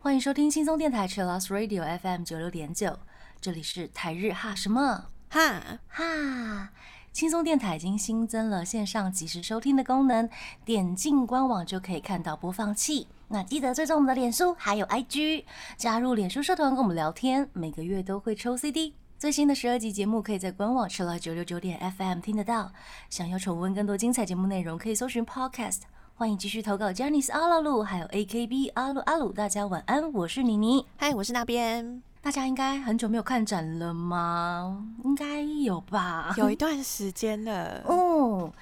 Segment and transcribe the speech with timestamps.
[0.00, 2.96] 欢迎收听轻松电台 c h i l l o s Radio FM 九六点九，
[3.40, 6.70] 这里是台日哈什么哈，哈。
[7.12, 10.30] 轻松电台已经新增了线上即时收听的功能，
[10.64, 13.08] 点进官网就可以看到播放器。
[13.26, 15.42] 那记得追踪我们的脸书还有 IG，
[15.76, 18.94] 加入脸书社团跟我们聊天，每个月都会抽 CD。
[19.18, 22.70] 最新的十二集节目可以在官网吃了九六九点 FM 听得到。
[23.08, 25.80] 想要重温更多精彩节目内容，可以搜寻 Podcast。
[26.14, 29.32] 欢迎继续投稿 j a n i c e 阿鲁鲁，还有 AKB 阿鲁阿鲁。
[29.32, 30.84] 大家晚安，我是妮妮。
[30.98, 32.02] 嗨，我是那边。
[32.20, 34.86] 大家应该很久没有看展了吗？
[35.02, 37.82] 应该有吧，有一段时间了。
[37.86, 38.52] 哦，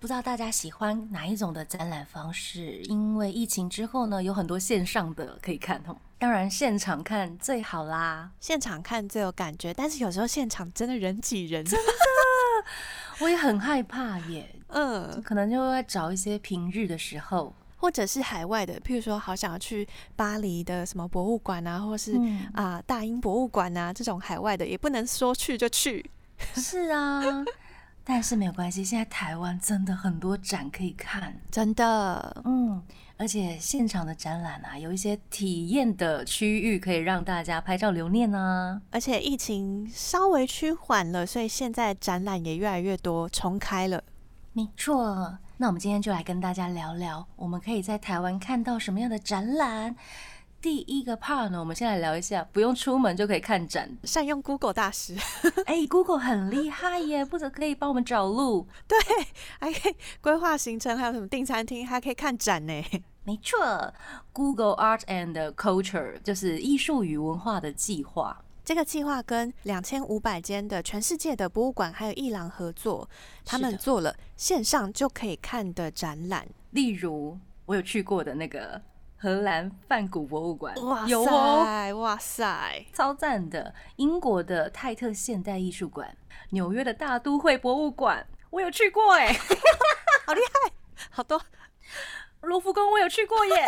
[0.00, 2.80] 不知道大家喜欢哪一种的展览方式？
[2.84, 5.94] 因为疫情之后呢，有很多线上的可以看哦。
[6.18, 9.74] 当然，现场看最好啦，现场看最有感觉。
[9.74, 11.92] 但是有时候现场真的人挤人，真的，
[13.20, 14.48] 我也很害怕耶。
[14.68, 17.54] 嗯，可能就会找一些平日的时候。
[17.76, 22.18] 或者是海外的，譬如说，好想要去巴黎的什么博物馆啊，或是
[22.54, 26.10] 啊大英博物馆啊，这种海外的也不能说去就去。
[26.54, 27.22] 是啊，
[28.12, 32.82] 但是没有关系，现在台湾真的很多展可以看，真的，嗯，
[33.16, 38.82] 而且现场的展览啊，有一些体验的区域可以让大家拍照留念啊。
[38.90, 44.02] 而且疫情稍微趋缓了，所以现在展览也越来越多重开了。
[44.54, 45.38] 没错。
[45.58, 49.94] 那我们今天就来跟大家聊聊，我们可以在台湾看到什么样的展览。
[50.60, 55.16] 第一个 part 呢，我们先来聊一下，不用出门就可以看展，善用 Google 大师。
[55.64, 58.98] 哎，Google 很厉害耶，不止可以帮我们找路，对，
[59.58, 62.84] 还可以规划行程，还有什么订餐厅，还可以看展呢。
[63.24, 63.94] 没错
[64.32, 68.42] ，Google Art and Culture 就是艺术与文化的计划。
[68.62, 73.08] 这个计划跟两千五百间的全世界的博物馆还有艺廊合作，
[73.44, 76.46] 他们做了线上就可以看的展览。
[76.72, 78.80] 例如，我有去过的那个
[79.22, 83.74] 荷兰梵谷博物馆，哇塞，哇塞，超赞的！
[83.96, 86.16] 英国的泰特现代艺术馆，
[86.52, 89.30] 纽约的大都会博物馆，我有去过哎，
[90.24, 90.72] 好厉害，
[91.10, 91.38] 好多。
[92.40, 93.66] 罗浮宫我有去过耶，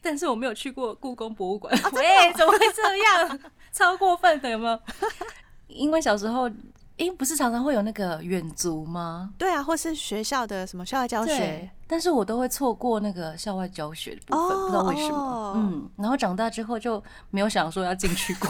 [0.00, 1.70] 但是我没有去过故宫博物馆。
[1.92, 3.38] 喂，怎么会这样？
[3.70, 4.80] 超过分的有没有？
[5.68, 6.50] 因为小时候，
[6.96, 9.34] 因不是常常会有那个远足吗？
[9.36, 15.54] 对啊，或是学校的什么校外教学，但是我都会错过那个校外教学的部分，不知道为什么。
[15.56, 18.48] 嗯，然后长大之后就没有想说要进去过。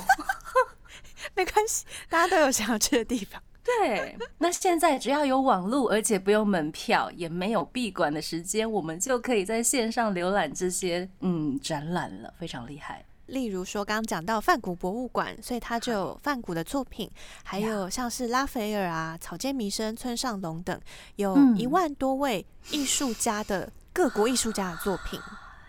[1.34, 3.41] 没关系，大家都有想要去的地方。
[3.62, 13.05] 对，那现在只要有网络，而且不用门票，也没有闭馆的时间，我们就可以在线上浏览这些嗯展览了，非常厉害。
[13.28, 17.10] 例如说，刚刚讲到梵谷博物馆，所以它就有梵谷的作品，
[17.44, 20.78] 还有像是拉斐尔啊、草间弥生、村上隆等，
[21.16, 25.20] 有一万多位艺术家的各国艺术家的作品，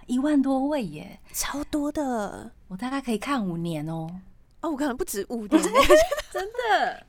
[0.08, 4.10] 一万多位耶，超多的，我大概可以看五年哦。
[4.62, 5.62] 哦，我可能不止五 年，
[6.32, 7.06] 真的。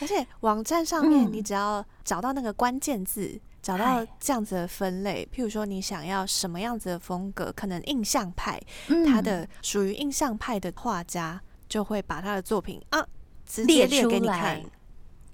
[0.00, 8.60] 而且网站上面，你只要找到那个关键字，找到这样子的分类，譬如说你想要什么样子的风格，可能印象派，
[9.06, 13.02] 他的属于印象派的画家，就会把他的作品啊
[13.46, 14.62] 直接列给你看，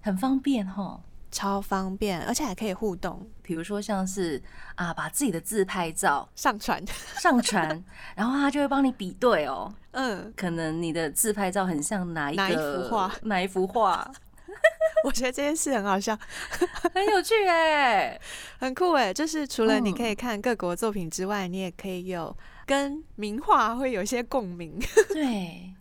[0.00, 1.00] 很方便哈。
[1.32, 3.24] 超方便，而且还可以互动。
[3.40, 4.42] 比如说，像是
[4.74, 6.82] 啊，把自己的自拍照上传，
[7.20, 7.84] 上传，
[8.16, 9.72] 然后他就会帮你比对哦。
[9.92, 14.10] 嗯，可能你的自拍照很像哪一哪一幅画，哪一幅画？
[15.04, 16.18] 我觉得这件事很好笑，
[16.94, 18.20] 很有趣哎，
[18.58, 19.12] 很酷哎。
[19.12, 24.78] 就是除了你可以看各国作品之外，你也可以有跟名画会有一些共鸣。
[25.08, 25.74] 对。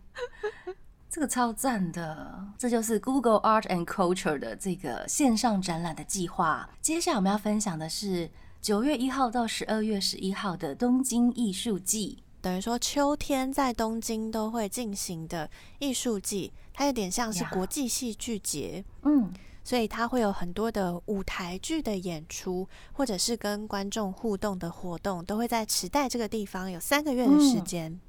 [1.12, 6.70] 这个超赞的，这就是 Google Art and Culture 的这个线上展览的计划。
[6.80, 8.30] 接下来我们要分享的是
[8.62, 19.30] 九月一号到十二月十一号的东京艺术季，等于说秋天在东京都会进行的艺术季，它有点像是国际戏剧节，嗯，
[19.62, 28.00] 所以它会有很多的舞台剧的演出，或者是跟观众互动的活动，都会在池袋这个地方有三个月的时间，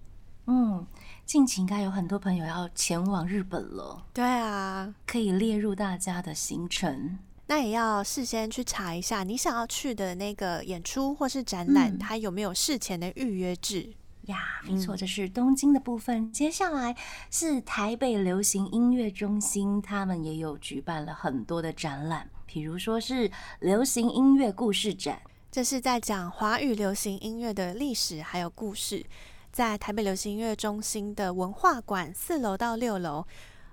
[0.47, 0.87] 嗯。
[1.25, 7.19] 近期应该有很多朋友要前往日本了，对啊，可以列入大家的行程。
[7.47, 13.93] 那也要事先去查一下，你想要去的那个演出或是展览，它有没有事前的预约制
[14.31, 14.61] 呀？
[14.63, 16.31] 没错，这是东京的部分。
[16.31, 16.95] 接下来
[17.29, 23.29] 是台北流行音乐中心，他们也有举办了很多的展览，比如说是
[23.59, 29.05] 流行音乐故事展，这是在讲华语流行音乐的历史还有故事。
[29.51, 33.27] 在台北流行音乐中心的文化馆四楼到六楼，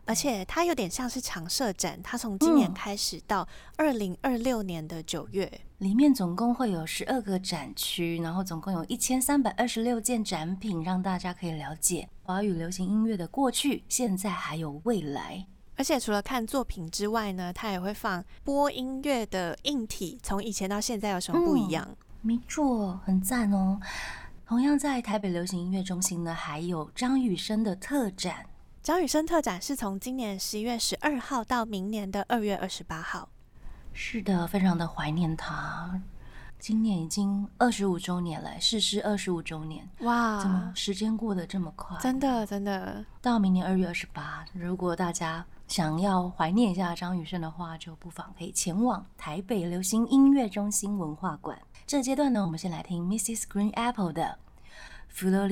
[0.08, 3.46] 而且它有点像是常设展，它从今年开始到
[3.76, 15.46] 二零二六年的九月，里面总共会有十二个展区，然后总共有一千三百二十六件展品，让大家可以了解华语流行音乐的过去、现在还有未来。
[15.76, 21.87] 而且除了看作品之外呢，它也会放播音乐的硬体，从以前到现在有什么不一样？
[22.22, 23.78] 没错，很赞哦。
[24.46, 28.46] 同样在台北流行音乐中心呢，还有张雨生的特展。
[28.82, 33.28] 张雨生特展是从今年十一月十二号到明年的二月二十八号。
[33.92, 36.00] 是的，非常的怀念他。
[36.58, 39.86] 今年已经二十五周年了，逝世二十五周年。
[40.00, 41.98] 哇，怎么时间过得这么快？
[42.00, 43.04] 真的，真的。
[43.20, 51.58] 到明年二月二十八，如果大家想要怀念一下张雨生的话，就不妨可以前往台北流行音乐中心文化馆。
[51.86, 53.42] 这阶段呢，我们先来听 Mrs.
[53.42, 54.22] Green Apple 的
[55.08, 55.46] 《弗洛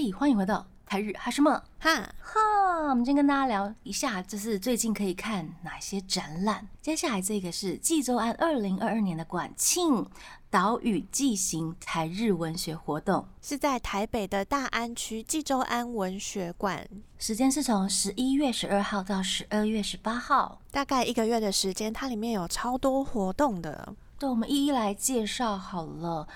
[0.00, 2.40] 嘿，欢迎回到台日哈什么哈哈！
[2.88, 6.68] 我们今天跟大家聊一下，就是最近可以看哪些展览。
[6.80, 10.08] 接下来这个是济州安二零二二年的馆庆
[10.48, 21.92] 岛屿纪行台日文学活动，是在台北的大安区济州安文学馆，时间是从十一月十二号到十二月十八号，大概一个月的时间。
[21.92, 26.28] 它里面有超多活动的，对，我们一一来介绍好了。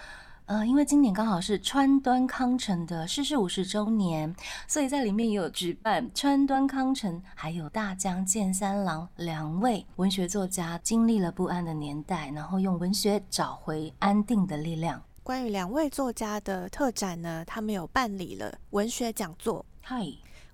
[0.47, 4.35] 呃，因为今年刚好是川端康成的逝世五十周年，
[4.67, 15.03] 所以在里面也有举办川端康成还有大江健三郎两位文学作家经历了不安的年代，然后用文学找回安定的力量。
[15.23, 20.05] 关于两位作家的特展呢，他们有办理了文学讲座，嗨，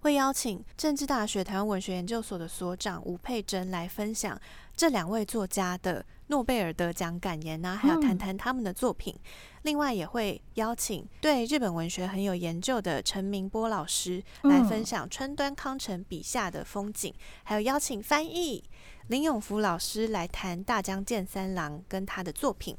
[0.00, 4.38] 会邀请政治大学台湾文学研究所的所长吴佩珍来分享
[4.76, 9.14] 这两位作家的诺贝尔得奖感言啊，还有谈谈他们的作品。
[9.62, 18.62] 另外也会邀请对日本文学很有研究的陈明波老师来分享川端康成笔下的风景，还有邀请翻译
[19.08, 22.76] 林永福老师来谈大江健三郎跟他的作品。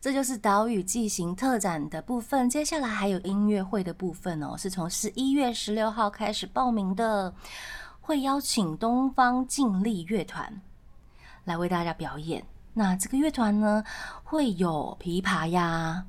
[0.00, 2.48] 这就是岛屿纪行特展的部分。
[2.48, 7.34] 接下来还有音乐会的部分哦，是从十一月十六号开始报名的，
[8.00, 10.60] 会邀请东方静力乐团
[11.44, 12.44] 来为大家表演。
[12.76, 13.84] 那这个乐团呢，
[14.24, 16.06] 会有琵琶呀。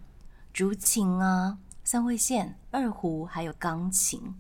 [0.52, 4.34] 竹琴啊，三味线、二胡，还有钢琴，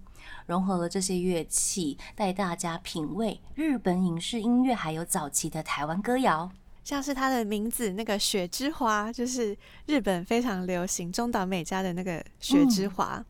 [0.47, 6.51] 融合了这些乐器，带大家品味日本影视音乐，还有早期的台湾歌谣。
[6.83, 9.55] 像是它的名字那个雪之花，就是
[9.85, 13.17] 日本非常流行中岛美嘉的那个雪之花。
[13.17, 13.25] 嗯，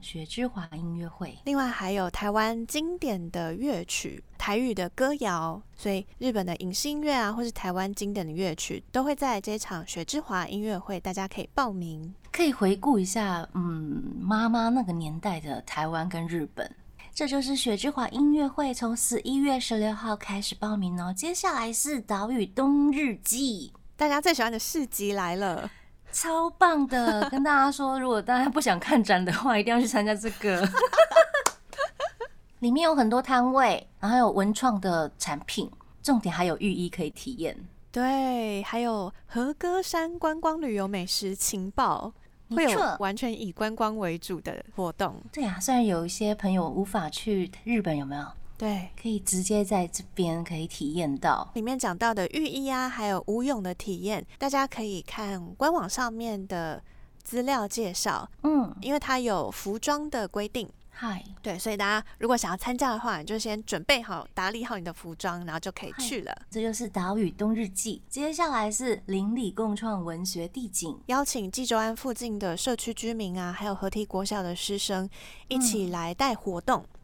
[0.00, 16.68] 雪之华音乐会，另外还有台湾经典的乐曲、台语的歌谣，所以日本的影视音乐啊，或是台湾经典的乐曲，都会在这场雪之华音乐会，大家可以报名，可以回顾一下，嗯，妈妈那个年代的台湾跟日本。
[17.14, 21.12] 这就是雪之华音乐会，从十一月十六号开始报名哦。
[21.14, 25.70] 接下来是岛屿冬日祭，大家最喜欢的市集来了。
[26.12, 30.66] 超棒的， 跟大家说，如果大家不想看展的话，一定要去参加这个。
[32.60, 35.68] 里面有很多摊位，然后有文创的产品，
[36.00, 37.56] 重点还有浴衣可以体验。
[37.90, 42.12] 对，还有和歌山观光旅游美食情报，
[42.50, 45.16] 会有完全以观光为主的活动。
[45.32, 48.24] 对啊，虽然有一些朋友无法去日本，有没有？
[48.62, 56.80] 对，可以直接在这边可以体验到里面讲到的浴衣啊，还有舞泳的体验，大家可以看官网上面的
[57.24, 58.30] 资料介绍。
[58.44, 60.70] 嗯，因为它有服装的规定。
[60.90, 66.32] 嗨，对，所以大家如果想要参加的话，你就先准备好、打理好你的服装，然后就可以去了。
[66.48, 68.00] 这就是岛屿冬日记。
[68.08, 75.10] 接下来是邻里共创文学地景，邀请济州安附近的社区居民啊，还有合体国小的师生
[75.48, 76.80] 一起来带活动。
[76.82, 77.01] 嗯，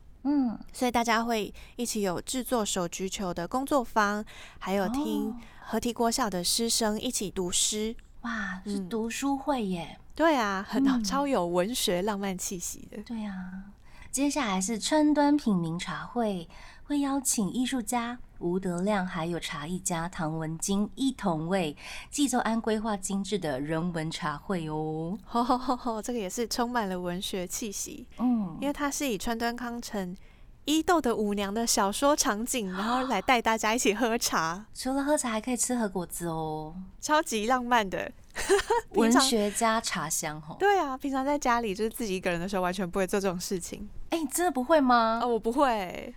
[0.72, 4.24] 所以大家会一起有制作手菊球的工作坊，
[4.58, 9.98] 还有听合体国小的师生一起读诗，哇，是读书会耶！
[10.14, 13.02] 对啊，很超有文学浪漫气息的。
[13.04, 13.64] 对啊，
[14.10, 16.48] 接下来是春端品茗茶会，
[16.84, 21.76] 会邀请艺术家吴德亮，还有茶艺家唐文金一同为
[22.10, 25.18] 济州安规划精致的人文茶会哦。
[25.24, 28.06] 吼吼吼吼，这个也是充满了文学气息。
[28.18, 30.16] 嗯，因为它是以川端康成
[30.64, 34.66] 伊豆的舞娘的小说场景，然后来带大家一起喝茶。
[34.74, 38.12] 除了喝茶，还可以吃核果子哦，超级浪漫的。
[38.94, 43.88] 文学家茶香哦，对啊，平常在家里就是自己一个人的时候，完全不会做这种事情。
[44.10, 45.18] 哎，你真的不会吗？
[45.22, 46.14] 哦，我不会，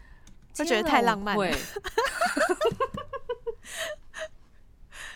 [0.53, 1.35] 就觉得太浪漫。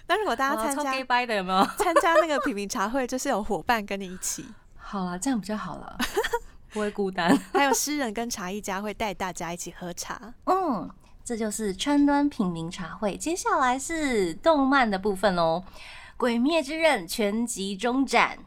[0.07, 0.91] 那如果大家参加
[1.25, 1.65] 的有没有？
[1.77, 4.45] 参加那个品茗茶会，就是有伙伴跟你一起，
[4.77, 5.97] 好了，这样比较好了，
[6.71, 7.35] 不会孤单。
[7.53, 10.33] 还有诗人跟茶艺家会带大家一起喝茶。
[10.45, 10.87] 嗯，
[11.23, 13.17] 这就是川端品茗茶会。
[13.17, 15.63] 接下来是动漫的部分喽，
[16.17, 18.37] 《鬼灭之刃》全集中展。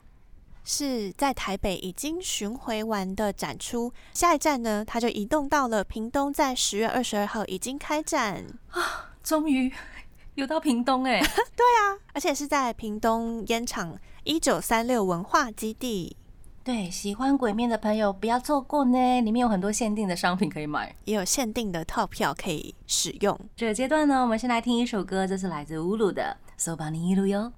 [0.71, 9.15] 是在台北已经巡回完的展出，下一站呢，它就移动到了屏东，在十月二十二号已经开展啊！
[9.23, 9.73] 终于
[10.35, 11.21] 有到屏东哎，
[11.57, 16.15] 对啊，而且是在屏东烟厂一九三六文化基地。
[16.63, 23.41] 对，喜欢鬼面的朋友不要错过呢，里面有很多限定的商品可以买，也有限定的套票可以使用。
[23.57, 27.51] 这个阶段呢，我们先来听一首歌，这是来自乌鲁的《So 把你一路哟》。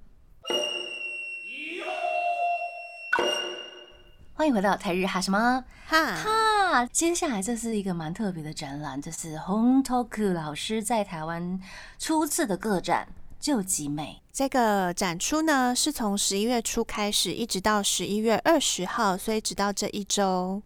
[4.41, 11.61] 欢迎回到台日哈什么哈哈，接下来这是一个蛮特别的展览，这是 Hon Toku 老师在台湾
[11.99, 13.07] 初次的个展
[13.39, 14.19] 《就极美》。
[14.33, 20.63] 这个展出呢是从十一月初开始，一直到十一月二十号，所以直到这一周。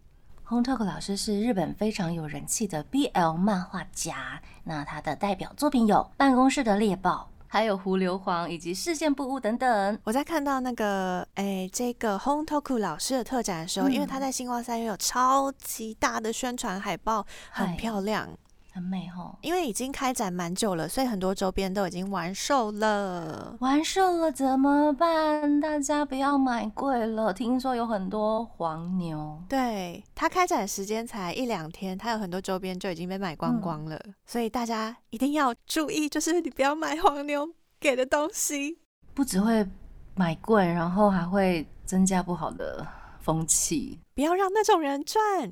[0.48, 7.28] Hon Toku 老师是日本非常有人气的 BL 漫画家，那他的代表作品有《办公室的猎豹》。
[7.48, 9.98] 还有胡硫磺以及视线不污等等。
[10.04, 18.28] 我在看到那个哎，这个 Hon Toku 老师的特展的时候，因为他在星光三月有超级大的宣传海报，很漂亮。
[18.76, 23.56] 很美哦，因为已经开展蛮久了，所以很多周边都已经完售了。
[23.60, 25.58] 完售了怎么办？
[25.58, 27.32] 大家不要买贵了。
[27.32, 29.42] 听说有很多黄牛。
[29.48, 33.98] 对，它开展时间才一两天，它有很多周边就已经被买光光了。
[34.26, 37.48] 所以大家一定要注意，就是你不要买黄牛
[37.80, 38.78] 给的东西，
[39.14, 39.66] 不只会
[40.14, 42.86] 买贵，然后还会增加不好的
[43.20, 43.98] 风气。
[44.14, 45.50] 不要让那种人赚。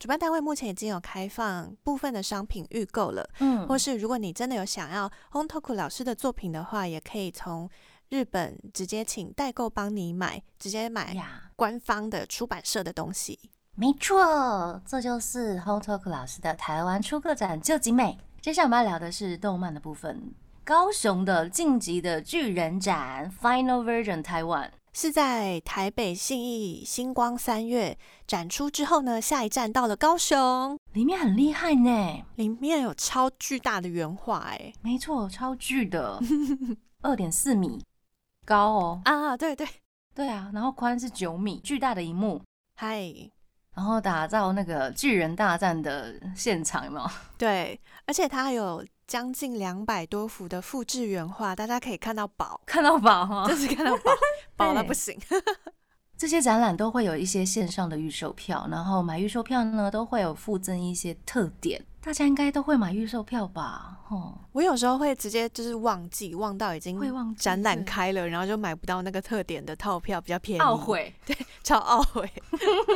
[0.00, 7.68] 主办单位目前已经有开放部分的商品预购了，嗯，或是如果你真的有想要 h o n t o k u 老师的作品的话，也可以从
[8.08, 11.14] 日本直接请代购帮你买，直接买
[11.54, 13.38] 官方的出版社的东西。
[13.74, 18.16] 没错，这就是 h o n t o k u 老师的台湾出客展就集美。
[18.40, 20.32] 接下来我们要聊的是动漫的部分，
[20.64, 24.70] 高雄的晋级的巨人展 Final Version Taiwan。
[24.92, 36.20] 是在台北信义星光三月展出之后呢，下一站到了高雄，里面很厉害呢，里面有超巨大的原画，哎， 没错，超巨的，
[37.02, 37.84] 二点四米
[38.44, 39.66] 高哦，啊，对对。
[40.12, 42.42] 对啊，然后宽是九米，巨大的一幕，
[42.74, 43.00] 嗨，
[43.74, 48.84] 然后打造那个巨人大战的现场嘛， 对，而且它还有。
[49.10, 54.12] 将近两百多幅的复制原画，大家可以看到宝，看到宝哈，就是看到宝，
[54.60, 55.18] 宝了不行。
[56.16, 61.82] 这些展览都会有一些线上的预售票，然后买预售票呢，都会有附赠一些特点。
[62.02, 64.00] 大家应该都会买预售票吧？
[64.10, 72.30] 哦，我有时候会直接就是忘记，忘到已经会忘展览开了，然后就买不到那个特点的套票，比较便宜，懊悔， 对，超懊悔。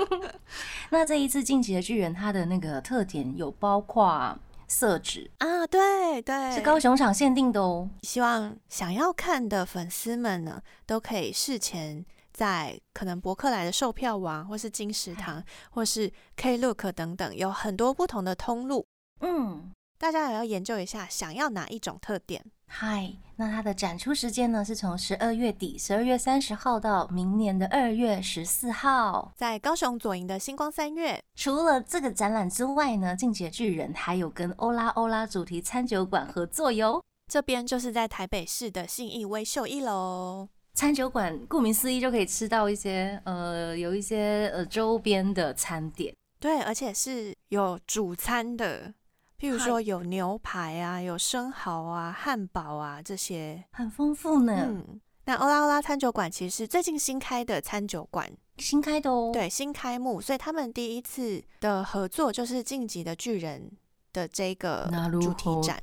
[0.90, 4.38] 那这一次晋级的巨人，它的那个特点有包括。
[4.68, 7.88] 色纸啊，对对，是高雄场限定的哦。
[8.02, 18.86] 希望想要看的粉丝们呢，都可以事前在可能博客来的售票网，或是金石堂，或是 Klook 等等，有很多不同的通路。
[19.20, 19.72] 嗯。
[19.96, 22.44] 大家也要研究一下，想要哪一种特点？
[22.76, 24.64] 嗨，那它的展出时间呢？
[24.64, 31.22] 是从十二月底，十二月三十号到明年的二月十四号，在高雄左营的星光三月。
[31.36, 37.00] 除了这个展览之外呢，进阶巨人还有跟欧拉欧拉主题餐酒馆合作哟。
[37.32, 46.12] 这边就是在台北市的信义威秀一楼餐酒馆，顾名思义就可以吃到一些呃，有一些呃周边的餐点。
[46.40, 48.92] 对，而且是有主餐的。
[49.38, 54.54] 譬如说有牛排啊，有生蚝啊，汉堡啊，这些很丰富呢。
[54.56, 59.30] 嗯，那欧拉欧拉餐酒馆其实是最近新开的餐酒馆，新开的哦。
[59.32, 63.70] 对，新开幕，所以他们第一次的合作就是《晋级的巨人》
[64.12, 65.82] 的这个主题展。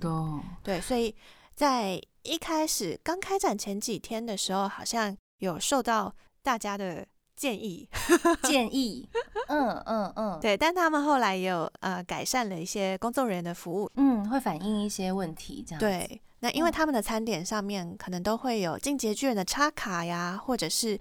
[0.64, 1.16] 对，所以
[1.54, 7.06] 在一开始刚开展前几天的时候，好像有受到大家的。
[7.42, 7.90] 建议
[8.44, 9.10] 建议，
[9.48, 15.80] 嗯嗯嗯，对，但他们后来也有呃改善了一些工作人员的服务，嗯，会反映一些问题这样。
[15.80, 20.96] 对，那因为他们的餐点上面可能都会有进阶巨人的插卡呀，或者是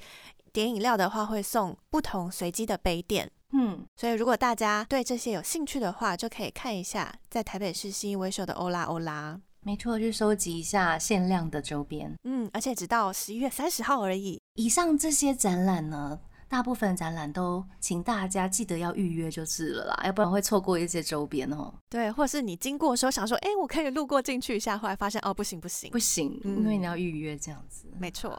[0.50, 9.38] 点饮料的话会送不同随机的杯垫，嗯，所以如果大家对这些有兴趣的话，就可以看一下在台北市新一威秀的欧拉欧拉。
[9.62, 14.40] 没错，去收集一下限量的周边，嗯，而且直到十一月三十号而已。
[14.54, 16.18] 以上这些展览呢？
[16.50, 21.72] 大部分展览都请大家记得要预约就是了啦，要不然会错过一些周边哦。
[21.88, 27.86] 对，或是你经过的时候想说，哎，我可以路过进去一下，后来发现哦，不行不行不行，因为你要预约这样子。
[28.00, 28.36] 没错，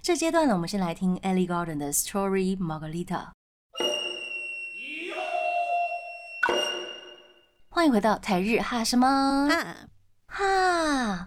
[0.00, 3.28] 这阶段呢，我们先来听 Ellie Gordon 的 Story Margarita。
[7.68, 9.50] 欢迎回到台日哈什么
[10.26, 11.26] 哈。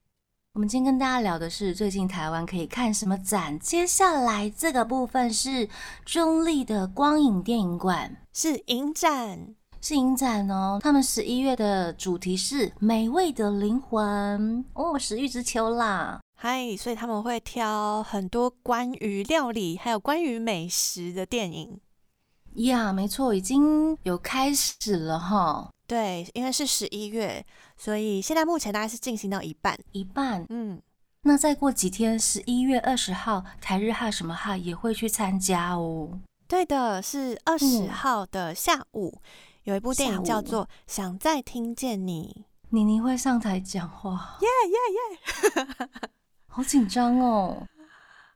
[0.56, 3.58] 我们今天跟大家聊的是最近台湾可以看什么展。
[3.58, 5.68] 接下来这个部分是
[6.06, 10.78] 中立的光影电影馆，是影展，是影展哦。
[10.80, 16.22] 他们十一月的主题是美味的灵魂哦，食欲之秋啦。
[16.40, 21.80] 嗨，所以他们会挑很多关于料理还有关于美食的电影。
[22.58, 25.72] 呀，没错，已经有开始了哈。
[25.86, 27.46] 对，因为是十一月，
[27.78, 30.46] 所以现在目前大概是进行到一半，一半。
[30.50, 30.82] 嗯，
[31.24, 36.20] 那再过几天，十一月二十号，台日哈什么哈也会去参加哦。
[36.48, 39.20] 对的，是二十号的下午，
[39.64, 45.90] 有一部电影叫做《想再听见你》，妮妮会上台讲话，耶耶耶，
[46.48, 47.68] 好紧张哦，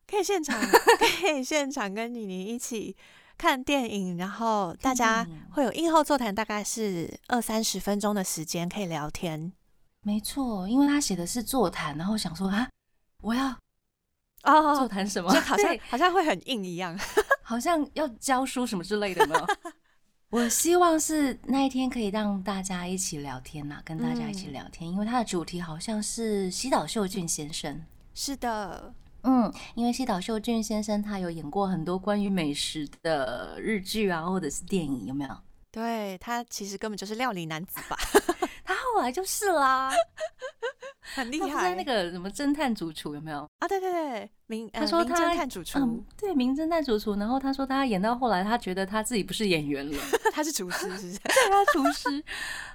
[0.08, 0.60] 可以现场，
[1.22, 2.96] 可以现场跟妮妮一起。
[3.38, 9.54] 看电影，然后大家会有映后座谈，大概是二三十分钟的时间可以聊天。
[10.02, 12.68] 没错，因为他写的是座谈，然后想说啊，
[13.22, 13.50] 我要
[14.44, 16.98] 哦座谈什么， 就好像好像会很硬一样，
[17.44, 19.36] 好像要教书什么之类的呢。
[20.30, 27.86] 我希望是那一天可以让大家一起聊天呐，跟大家一起聊天，因为它的主题好像是西岛秀俊先生。
[28.14, 28.94] 是的。
[29.24, 35.38] 嗯，因为西岛秀俊先生他有演过很多关于美食的日剧啊，或者是电影，有没有？
[35.72, 37.98] 对他其实根本就是料理男子吧，
[38.64, 39.92] 他后来就是啦。
[41.16, 43.68] 很厉害，他在那个什么侦探主厨有没有啊？
[43.68, 47.16] 对对对，名他说他侦探主厨，对名侦探主厨。
[47.16, 49.98] 然后他说他演到后来，他觉得他自己不是演员了，
[50.32, 51.20] 他是厨师，是不是？
[51.24, 52.24] 对，他厨师，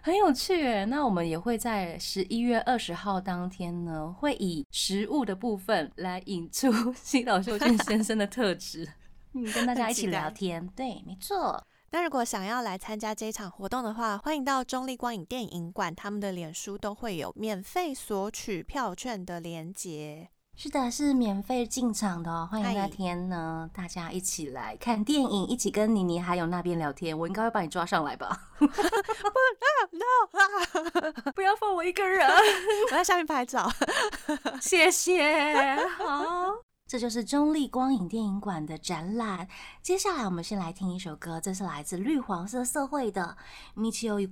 [0.01, 0.85] 很有趣。
[0.87, 8.89] 那我们也会在十一月二十号当天呢，会以食物的部分来引出 西岛秀俊先生的特质，
[9.35, 10.67] 嗯，跟大家一起聊天。
[10.75, 11.63] 对，没错。
[11.95, 20.31] 那如果想要来参加这一场活动的话，欢迎到中立光影电影馆，他们的脸书都会有免费索取票券的链接。
[20.57, 27.19] 是的，是免费进场的哦，欢迎那天呢，大家一起来看电影，一起跟妮妮还有那边聊天。
[27.19, 28.49] 我应该会把你抓上来吧？
[28.59, 28.67] 不
[29.93, 30.05] ，no，
[31.35, 32.27] 不要放我一个人，
[32.91, 33.71] 我在下面拍照。
[34.63, 36.72] 谢谢，好。
[36.93, 39.49] 这就是中立光影电影馆的展览。
[39.81, 43.35] 接下来，我们先来听一首歌，这是来自绿黄色社会的
[43.81, 44.29] 《Michio UK》。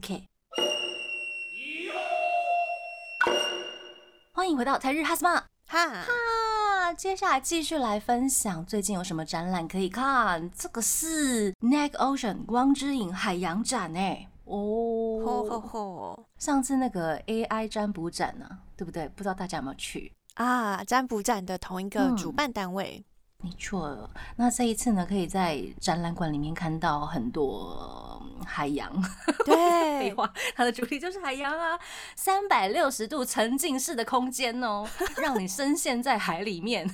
[4.34, 6.92] 欢迎回到台日哈斯曼哈哈。
[6.92, 10.50] 接下来继续来分享最近有什么展览可以看。
[10.50, 18.46] 这个是 Neck Ocean 光之影海洋展哎哦，上次那个 AI 占卜展呢，
[18.76, 19.08] 对不对？
[19.08, 20.12] 不知道大家有没有去？
[20.40, 23.04] 啊，占卜展的同一个主办单位，
[23.44, 24.08] 没错。
[24.36, 28.90] 那这一次呢，可以在展览馆里面看到很多海洋。
[29.44, 29.54] 对，
[30.00, 31.78] 废话，它的主题就是海洋啊，
[32.16, 36.88] 三百六十度沉浸式的空间哦，让你深陷在海里面，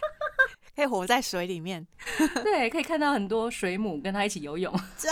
[0.76, 1.86] 可以活在水里面。
[2.42, 4.70] 对，可以看到很多水母跟它一起游泳。
[4.98, 5.10] 真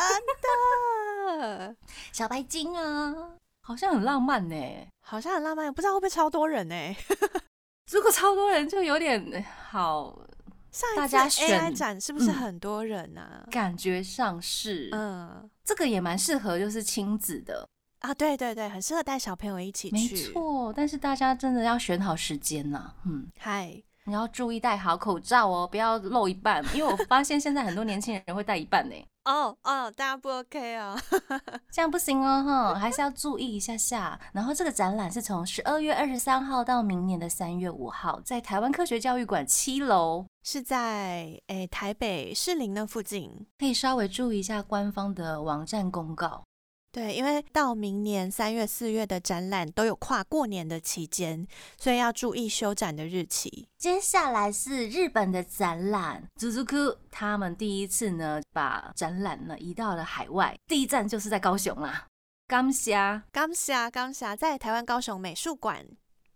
[1.40, 1.74] 的，
[2.12, 3.14] 小白鲸啊，
[3.62, 4.56] 好像很浪漫呢，
[5.00, 6.74] 好像很浪漫，不知道会不会超多人呢？
[7.90, 10.18] 如果超多人就有点好，
[10.70, 13.46] 上大家 AI 展是不是很多人呢？
[13.50, 17.68] 感觉上是，嗯，这个也蛮适合就是亲子的
[18.00, 20.72] 啊，对对对，很适合带小朋友一起去，没错。
[20.74, 23.82] 但是大家真的要选好时间呐，嗯，嗨。
[24.04, 28.94] 你要注意戴好口罩哦，不要露一半，因为我发现现在很多年轻人会戴一半呢。
[29.24, 30.98] 哦哦，大家不 OK 哦，
[31.70, 34.18] 这样不行哦，哈，还是要注意一下下。
[34.32, 46.42] 然后这个展览是从十二月二十三号到明年的三月五号，在台湾科学教育馆七楼，是在诶台北士林那附近，可以稍微注意一下官方的网站公告。
[46.92, 51.46] 对，因为到明年三月、四月的展览都有跨过年的期间，
[51.78, 53.66] 所以要注意休展的日期。
[53.78, 62.06] 接下来是日本的展览，足足库他们第一次呢把展览呢移到了海外，第一站就是在高雄啦。
[62.46, 65.86] 刚霞，刚霞，刚霞，在台湾高雄美术馆。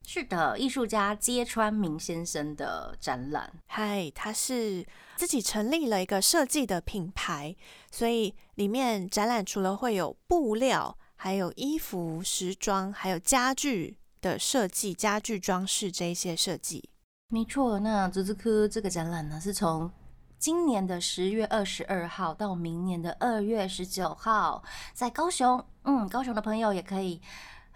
[0.09, 3.53] 是的，艺术家揭川明先生的展览。
[3.67, 7.57] 嗨，他是自己成立了一个设计的品牌，
[7.91, 16.89] 所以里面展览除了会有布料，还有衣服、时装，还有家具的设计、家具装饰这一些设计。
[17.29, 19.91] 没错，那竹子科这个展览呢，是从。
[20.39, 25.65] 今年的十月二十二号到明年的二月十九号，在高雄。
[25.85, 27.21] 嗯，高雄的朋友也可以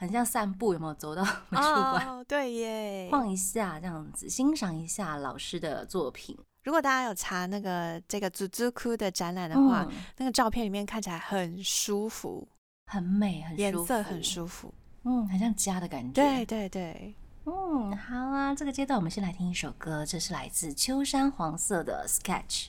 [0.01, 2.09] 很像散步，有没有走到美术馆？
[2.09, 6.35] 哦，对耶，晃一下，这样子欣赏一下老师的作品。
[6.63, 9.87] 如果大家有查那个这个祖祖库的展览的话，
[10.17, 12.49] 那个照片里面看起来很舒服，
[12.87, 14.73] 很美，很颜色很舒服，
[15.05, 16.15] 嗯，很像家的感觉。
[16.15, 18.55] 对对对，嗯，好啊。
[18.55, 22.69] 这个阶段我们先来听一首歌，这是来自秋山黄色的 Sketch。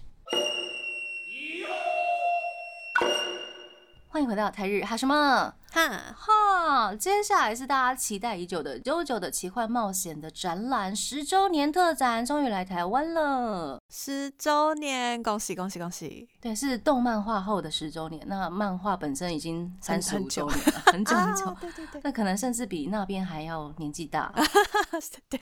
[4.13, 13.79] 欢迎回到台日哈什么哈哈，接下来是大家期待已久的《JoJo 的奇幻冒险》的展览十周年特展，终于来台湾了。
[13.89, 16.27] 十周年，恭喜恭喜恭喜！
[16.41, 18.21] 对，是动漫画后的十周年。
[18.27, 21.57] 那漫画本身已经三十五周年了，很 久很久。
[21.61, 24.29] 对对对，那可能甚至比那边还要年纪大。
[25.29, 25.39] 对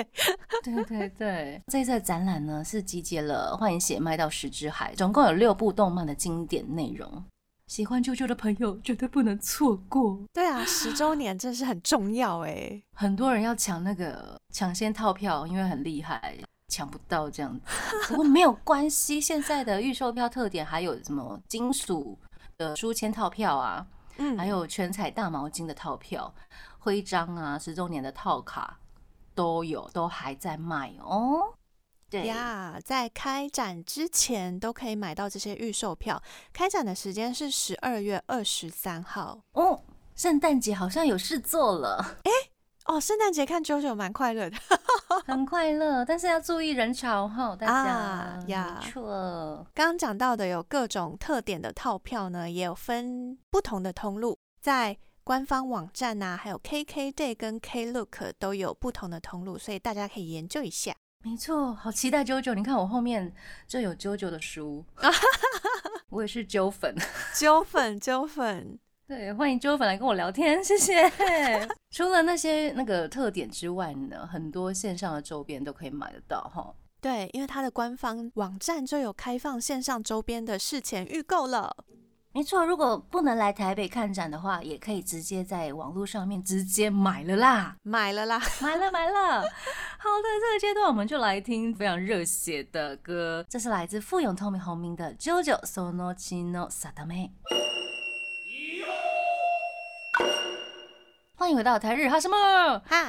[0.61, 7.25] 对对对，这次的展览呢是集结了《幻影血脉》到《石之海》，总共有六部动漫的经典内容。
[7.69, 10.19] 喜欢啾啾的朋友绝对不能错过。
[10.33, 16.35] 对啊，十周年真是很重要哎，很多人要抢那个抢先套票，因为很厉害，
[16.69, 17.61] 抢不到这样子。
[18.07, 22.17] 不过没有关系，现在的预售票特点还有什么金属
[22.57, 23.85] 的书签套票啊，
[24.17, 26.33] 嗯，还有全彩大毛巾的套票、
[26.79, 28.79] 徽章啊、十周年的套卡
[29.35, 31.53] 都有，都还在卖哦。
[32.09, 36.21] 对呀，在开展之前都可以买到这些预售票。
[36.51, 39.81] 开展的时间是十二月二十三号哦。
[40.15, 42.31] 圣诞节好像有事做了，哎，
[42.87, 44.57] 哦，圣诞节看 JoJo 蛮快乐的，
[45.25, 48.81] 很快乐，但是要注意人潮哈，大家呀。
[48.81, 60.93] 没错，刚刚讲到的有各种特点的套票呢，也有分不同的通路，在官方网站呐，还有 KKday 跟 Klook 都有不同的通路，所以大家可以研究一下。
[61.21, 62.53] 没错，好期待啾啾！
[62.53, 63.33] 你看我后面
[63.67, 64.85] 就有啾啾的书，
[66.09, 66.95] 我也是啾粉，
[67.35, 68.79] 啾粉，啾粉。
[69.05, 71.11] 对，欢迎啾粉来跟我聊天，谢谢。
[71.91, 76.73] 除了那些那个特点之外呢，很多线上的周边都可以买得到哈。
[77.01, 81.75] 对，因为它的官方网站就有开放线上周边的事前预购了。
[82.31, 89.41] 没错，如果不能来台北看展的话，也可以直接在网络上面直接买了啦，买了啦，买了买了。
[89.41, 89.47] 好
[90.21, 97.29] 的，这个阶段我们就来听非常热血的歌，这是来自富永透明红明的《JoJo Sono Chino Sadame》。
[101.35, 102.37] 欢迎回到台日哈什么
[102.85, 103.07] 哈。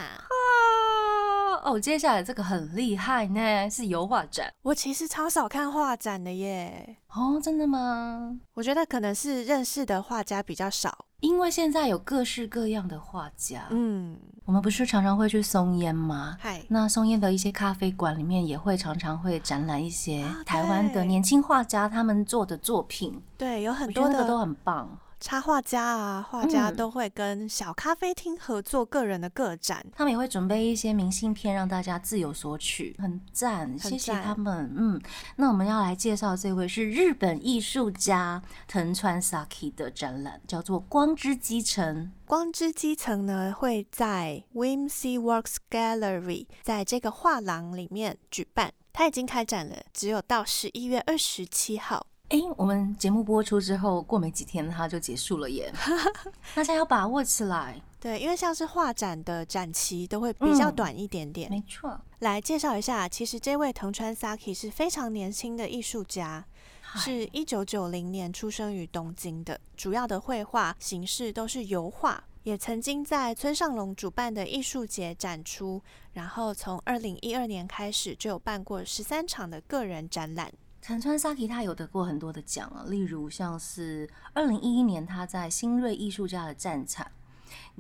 [1.63, 4.53] 哦，接下来这个很厉害呢，是油画展。
[4.63, 6.97] 我其实超少看画展的耶。
[7.15, 8.39] 哦，真的吗？
[8.55, 13.67] 我觉得可能是认识的画家比较少，因为现在有各式各样的画家。
[13.71, 16.37] 嗯，我们不是常常会去松烟吗？
[16.41, 23.21] 嗨，那松烟的一些咖啡馆里面也会常常会展览一些台湾的年轻画家他们做的作品。
[23.37, 24.99] 对，有很多的都很棒。
[25.21, 34.75] 插画家啊，画家都会跟小咖啡厅合作个人的个展，他们也会准备一些明信片让大家自由索取，很赞，谢谢他们。
[34.75, 35.01] 嗯，
[35.37, 42.07] 那我们要来介绍这位是日本艺术家藤川 Saki 的展览，叫做《光之基层》。
[42.27, 52.07] 光之基层呢会在 Whimsy Works Gallery 在这个画廊里面举办，它已经开展了，只有到十一月二十七号。
[52.31, 55.73] 哎，我们节目播出之后，过没几天它就结束了耶，
[56.55, 57.83] 大家要把握起来。
[57.99, 61.51] 对，因为像是画展的展期都会比较短一点点。
[61.51, 66.47] 没错，来介绍一下，其实这位藤川 Saki 是非常年轻的艺术家，
[66.95, 80.53] 是一九九零年出生于东京的，主要的绘画形式都是油画，也曾经在村上隆主办的艺术节展出，然后从二零一二年开始就有办过十三场的个人展览。
[80.83, 87.07] 藤川 Saki 他有得过很多的奖啊，例如像是二零一一年他在新锐艺术家的战场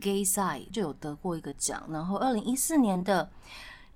[0.01, 3.31] Gay Side 就有得过一个奖，然后二零一四年的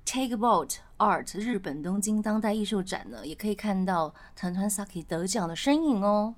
[0.06, 6.34] Take Boat Art 日本东京当代艺术展呢，也可以看到藤川 Saki 得奖的身影哦。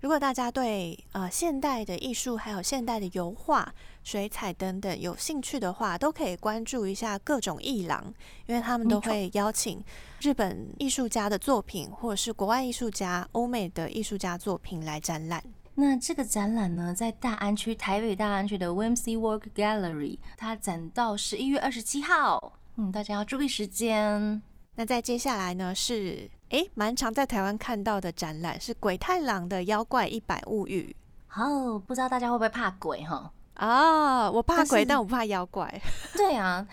[0.00, 8.14] 如果大家对呃现代的艺术还有现代的油画、水彩等等有兴趣的话，都可以关注一下各种艺廊，
[8.46, 9.82] 因为他们都会邀请
[10.20, 15.42] 日本艺术家的作品，或者是国外艺术家、欧美的艺术家作品来展览。
[15.74, 24.40] 那这个展览呢，在大安区台北大安区的 Whimsy Work Gallery，它展到十一月二十七号，嗯，大家要注意时间。
[24.76, 26.30] 那在接下来呢是。
[26.50, 30.94] 哎，蛮常在台湾看到的展览是鬼太郎的《妖怪一百物语》。
[31.40, 33.30] 哦，不知道大家会不会怕鬼哈？
[33.54, 35.80] 啊，我怕鬼，但我不怕妖怪。
[36.16, 36.66] 对啊，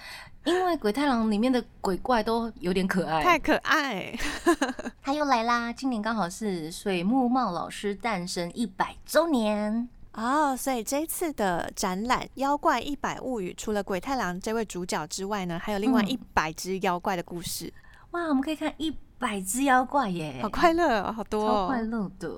[0.45, 4.17] 因为鬼太郎里面的鬼怪都有点可爱，太可爱。
[5.03, 5.73] 他又来啦！
[5.73, 17.73] 今年刚好是水木茂老师诞生一百周年哦，所以这一次的展览《妖怪一百物语》，除了鬼太郎这位主角之外呢，还有另外一百只妖怪的故事。
[18.11, 22.29] 哇，我们可以看一百只妖怪耶，好快乐，好多，超快乐的。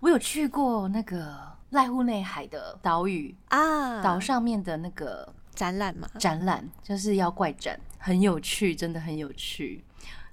[0.00, 1.36] 我有去过那个
[1.72, 9.84] 濑户内海的岛屿啊，岛上面的那个展览嘛，展览就是妖怪展，很有趣，真的很有趣。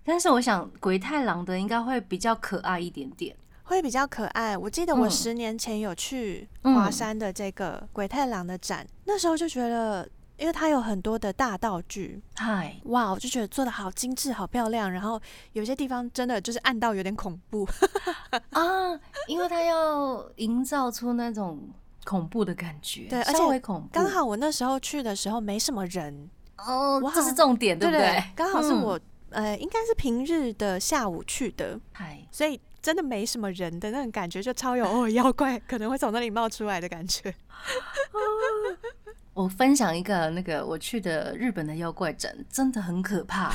[0.04, 4.56] 但是我想鬼太郎的应该会比较可爱一点点，会比较可爱。
[4.56, 14.92] 我记得我十年前有去华山的这个鬼太郎的展，那时候就觉得，因为它有很多的大道具，嗨，哇，我就觉得做的好精致、好漂亮。
[14.92, 15.20] 然后
[15.54, 17.68] 有些地方真的就是暗到有点恐怖
[18.52, 21.70] 啊，因为它要营造出那种
[22.04, 23.90] 恐怖的感觉，对，而且恐怖。
[23.92, 28.24] 刚好我那时候去的时候没什么人哦，这是重点，对不对？
[28.36, 29.00] 刚好是我。
[29.32, 37.34] 呃，应该是平日的下午去的，嗨所以真的没什么人的那种感觉，就超有哦，妖怪可能会从那里冒出来的感觉。
[39.36, 43.52] 我分享一个那个我去的日本的妖怪展，真的很可怕。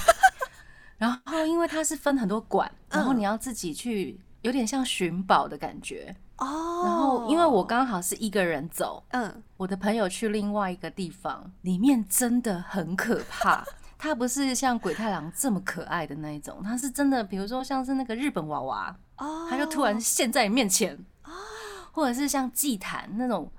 [0.99, 6.83] 然后因为它是分很多馆，然后你要自己去，有点像寻宝的感觉哦。
[6.85, 13.65] 然后因为我刚好是一个人走，嗯，我的朋友去另外一个地方，里面真的很可怕。
[13.97, 21.33] 它不是像鬼太郎这么可爱的那一种，它是真的，比如说像是那个日本娃娃，哦，它就突然现在你面前，哦，
[21.91, 23.51] 或者是像祭坛那种，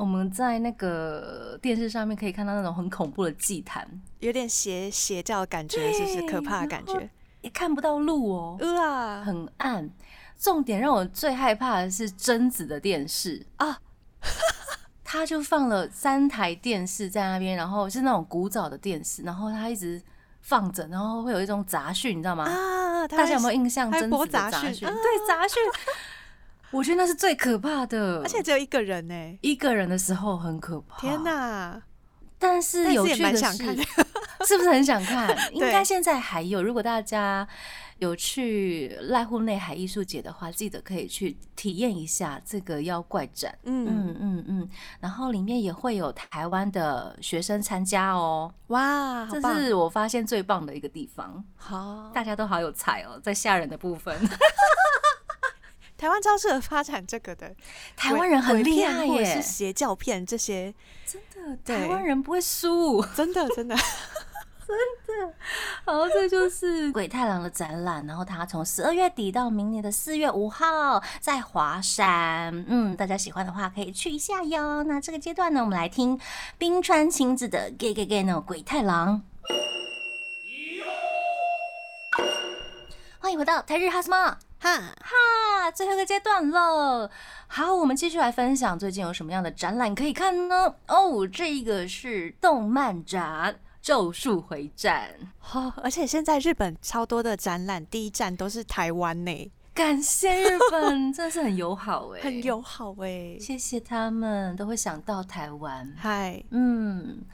[0.00, 3.86] 我们在那个电视上面可以看到那种很恐怖的祭坛，
[4.20, 7.10] 有点邪邪教的感觉，是不是可怕的感觉？
[7.42, 9.90] 也看不到路哦，啊，很暗。
[10.38, 13.78] 重点让我最害怕的是贞子的电视啊。
[15.04, 20.00] 他就放了三台电视在那边，然后是那种古早的电视，然后他一直
[20.40, 22.44] 放着，然后会有一种杂讯，你知道吗？
[22.44, 23.92] 啊，大家有没有印象？
[23.92, 25.62] 真的杂讯，对杂讯，
[26.70, 30.98] 我觉得那是最可怕的，而且只有一个人呢，一个人的时候很可怕。
[30.98, 31.82] 天哪！
[32.38, 33.52] 但是有趣的是，
[34.46, 35.36] 是不是很想看？
[35.52, 36.62] 应该现在还有。
[36.62, 37.46] 如果大家
[37.98, 43.54] 有去濑户内海艺术节的话，记得可以去体验一下这个妖怪展。
[43.64, 44.68] 嗯嗯嗯嗯，
[45.00, 48.50] 然后里面也会有台湾的学生参加哦。
[48.68, 51.44] 哇，这是我发现最棒的一个地方。
[51.56, 54.16] 好，大家都好有才哦，在吓人的部分。
[56.00, 57.54] 台湾超适合发展这个的，
[57.94, 61.20] 台湾人很厉害耶，是邪教片这些，真
[61.62, 63.76] 的，台湾人不会输，真的，真的，
[64.64, 65.34] 真的。
[65.84, 74.82] 好，这就是 鬼太郎的展览，然后他从十二月底到明年的四月五号在华山，嗯，大家喜欢的话可以去一下哟。
[74.84, 76.18] 那这个阶段呢，我们来听
[76.56, 79.22] 冰川晴子的《Gay Gay Gay》呢，鬼太郎。
[83.18, 84.38] 欢迎回到台日哈什么？
[84.62, 87.10] 哈哈，最后一个阶段了。
[87.46, 90.74] 好，我们继续来分享最近有什么样的展览可以看呢？
[90.86, 95.10] 哦，这个是动漫展《咒术回战》。
[95.38, 99.50] 好，而且现在日本超多的展览，第一站都是台湾呢。
[99.72, 105.90] 感谢日本，真的是很友好哎， 很友好哎，谢谢他们都会想到台湾。
[105.96, 107.24] 嗨，嗯。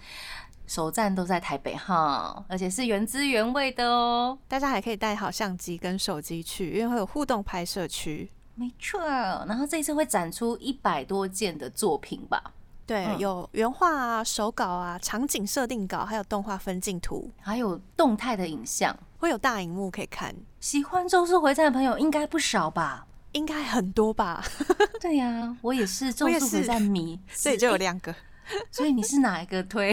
[0.67, 4.37] 首站都在台北哈，而且是原汁原味的哦。
[4.49, 8.31] 大家还可以带好相机跟手机去，因为会有互动拍摄区。
[8.55, 9.01] 没错，
[9.47, 12.43] 然后这一次会展出一百多件的作品吧？
[12.87, 20.35] 对，有原画啊、手稿啊、场景设定稿，还有动画分镜图，还有动态的影像，会有大荧幕可以看。
[20.61, 23.07] 喜欢《咒术回战》的朋友应该不少吧？
[23.33, 24.43] 应该很多吧？
[25.01, 28.15] 对呀，我也是《咒术回战》迷，所以就有两个。
[28.71, 29.93] 所以你是哪一个推？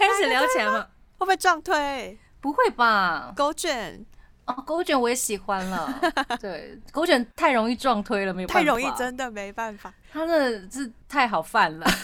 [0.00, 0.86] 开始聊起来吗？
[1.18, 2.18] 会不会撞推？
[2.40, 3.32] 不会吧？
[3.36, 4.04] 狗卷
[4.46, 6.00] 哦，狗卷我也喜欢了。
[6.40, 9.92] 对，狗卷太容易撞推了，没有太容易，真的没办法。
[10.10, 11.86] 他的是太好犯了。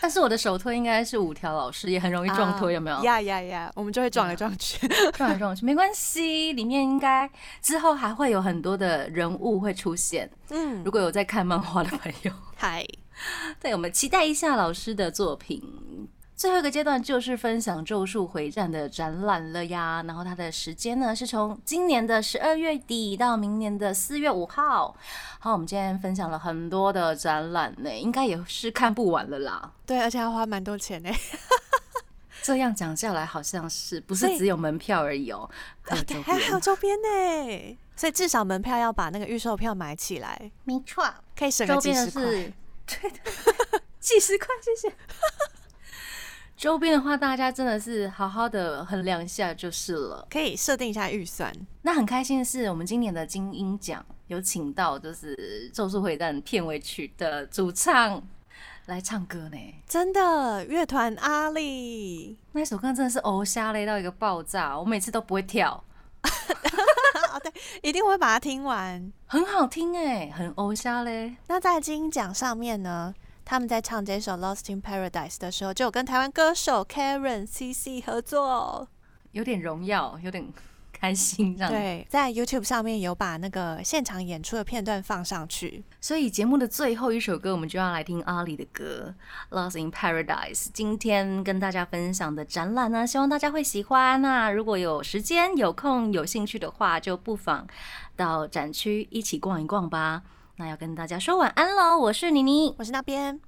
[0.00, 3.02] 但是我的手推应该是五条老师，也很容易撞推，有没有？
[3.04, 3.72] 呀呀呀！
[3.74, 4.86] 我们就会撞来撞去，
[5.16, 6.52] 撞来撞去，没关系。
[6.52, 7.30] 里面应该
[7.62, 10.30] 之后还会有很多的人物会出现。
[10.50, 12.84] 嗯，如果有在看漫画的朋友，嗨。
[13.60, 16.08] 对，我们期待一下老师的作品。
[16.36, 20.02] 最后一个阶段就是分享《咒术回战》的展览了呀。
[20.06, 24.96] 然后它的时间呢是从今年的十二月底到明年的四月五号。
[25.38, 29.72] 好，我们今天分享了很多的展览呢，应该也是看不完了啦。
[29.86, 31.10] 对，而且要花蛮多钱呢。
[32.42, 35.48] 这样讲下来，好像是不是只有门票而已哦？
[35.86, 37.78] 对，还有周边呢。
[37.96, 40.50] 所以至少门票要把那个预售票买起来。
[40.64, 41.04] 没错，
[41.38, 42.52] 可以省个几十块。
[42.86, 43.18] 对的，
[44.00, 44.94] 几十块，谢谢。
[46.56, 50.26] 周边的话，大家真的是好好的衡量一下就是了。
[50.30, 51.52] 可以设定一下预算。
[51.82, 55.36] 那很开心的是，我们今年的金鹰奖有请到就是
[55.76, 58.22] 《咒术回战》片尾曲的主唱
[58.86, 59.58] 来唱歌呢。
[59.86, 65.84] 真的，乐团阿力那首歌真的是偶瞎嘞到一个爆炸，我每次都不会跳。
[67.34, 71.34] 哦，对，一定会把它听完，很好听哎，很偶像嘞。
[71.48, 73.12] 那在金鹰奖上面呢？
[73.44, 78.88] 他们在唱这首《Lost in Paradise》的时候，就有跟台湾歌手 Karen CC 合作，
[79.32, 80.50] 有点荣耀，有点
[81.04, 81.70] 开心这样。
[81.70, 85.84] 对，在 YouTube 上面有把那个现场演出的片段放上去。
[86.00, 89.14] 所以节目的最后一首歌，我们就要来听阿里的歌
[89.54, 90.64] 《Lost in Paradise》。
[90.72, 94.22] 今天跟大家分享的展览呢，希望大家会喜欢。
[94.22, 97.66] 那如果有时间、有空、有兴趣的话，就不妨
[98.16, 100.22] 到展区一起逛一逛吧。
[100.56, 101.98] 那要跟大家说晚安喽！
[101.98, 103.40] 我是妮妮，我是那边，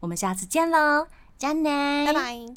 [0.00, 1.06] 我们下次见喽，
[1.38, 2.54] 加奈，拜拜。